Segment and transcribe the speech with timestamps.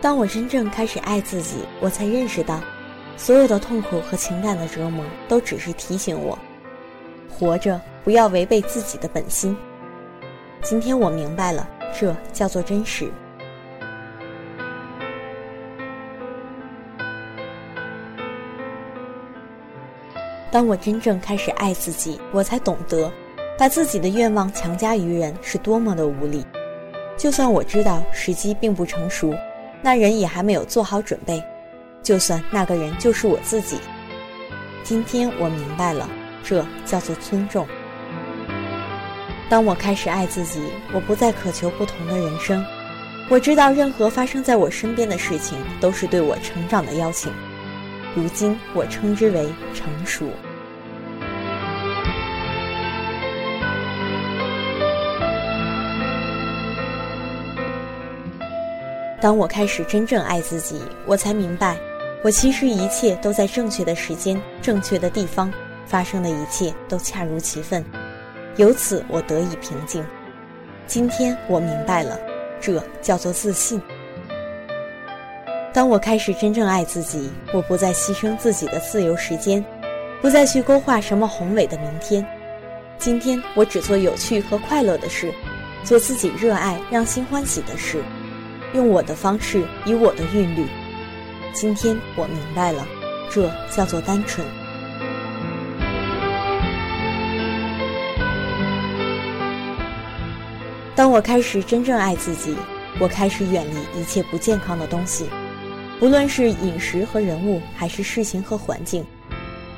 [0.00, 2.60] 当我真正开始爱自己，我才认识到，
[3.16, 6.38] 所有的痛苦和情感的折磨，都只是提醒我，
[7.28, 9.56] 活着不要违背自己的本心。
[10.62, 13.10] 今天我明白了，这叫做真实。
[20.50, 23.10] 当我真正开始爱自己，我才懂得，
[23.58, 26.46] 把自己的愿望强加于人是多么的无力。
[27.16, 29.34] 就算我知道时机并不成熟。
[29.82, 31.42] 那人也还没有做好准备，
[32.02, 33.78] 就算那个人就是我自己。
[34.82, 36.08] 今天我明白了，
[36.42, 37.66] 这叫做尊重。
[39.48, 40.60] 当我开始爱自己，
[40.92, 42.64] 我不再渴求不同的人生。
[43.28, 47.32] 我知道，任何发生在我身边的事情都是对我成长的邀请。
[48.14, 50.28] 如今，我称之为成熟。
[59.20, 61.76] 当我开始真正爱自己，我才明白，
[62.22, 65.50] 我其实一切都在正确的时间、正确的地方
[65.86, 67.84] 发生的一切都恰如其分，
[68.56, 70.04] 由此我得以平静。
[70.86, 72.18] 今天我明白了，
[72.60, 73.80] 这叫做自信。
[75.72, 79.64] 当我开始真正爱自己，我不再牺牲自己的自由时间，
[80.20, 82.26] 不再去勾画什么宏伟的明天。
[82.98, 85.32] 今天我只做有趣和快乐的事，
[85.84, 88.02] 做自己热爱、让心欢喜的事。
[88.74, 90.66] 用我的方式，以我的韵律。
[91.52, 92.86] 今天我明白了，
[93.30, 94.46] 这叫做单纯。
[100.94, 102.56] 当我开始真正爱自己，
[102.98, 105.26] 我开始远离一切不健康的东西，
[105.98, 109.04] 不论是饮食和人物，还是事情和环境，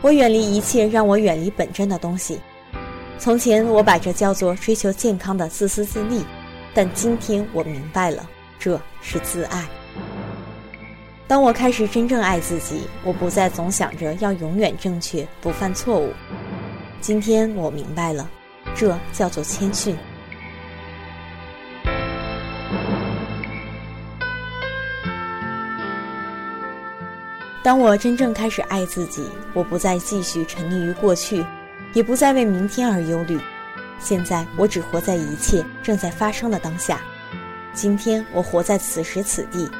[0.00, 2.40] 我远离一切让我远离本真的东西。
[3.18, 6.24] 从前我把这叫做追求健康的自私自利，
[6.72, 8.28] 但今天我明白了。
[8.58, 9.64] 这是自爱。
[11.26, 16.12] 当我开始真正爱自己，我不再总想着要永远正确、不犯错误。
[17.00, 18.28] 今天我明白了，
[18.74, 19.96] 这叫做谦逊。
[27.62, 31.44] 当我真正开始爱自己，我不再继续沉溺于过去，
[31.92, 33.38] 也不再为明天而忧虑。
[34.00, 37.02] 现在我只活在一切正在发生的当下。
[37.80, 39.70] 今天我活在此时此地，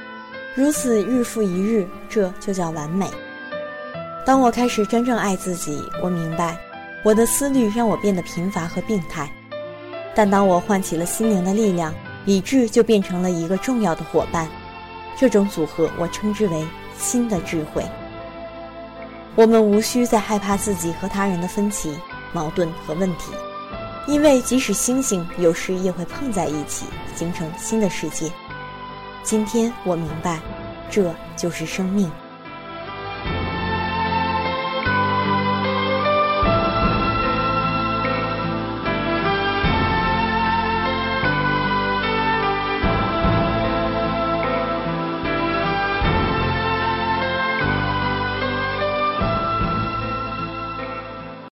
[0.55, 3.11] 如此日复一日，这就叫完美。
[4.25, 6.57] 当我开始真正爱自己，我明白，
[7.05, 9.29] 我的思虑让我变得贫乏和病态。
[10.15, 11.93] 但当我唤起了心灵的力量，
[12.25, 14.49] 理智就变成了一个重要的伙伴。
[15.17, 16.65] 这种组合，我称之为
[16.97, 17.85] 新的智慧。
[19.35, 21.99] 我们无需再害怕自己和他人的分歧、
[22.33, 23.33] 矛盾和问题。
[24.09, 28.33] 因为即使星星有时也会碰在一起，形成新的世界。
[29.23, 30.41] 今天我明白，
[30.91, 32.11] 这就是生命。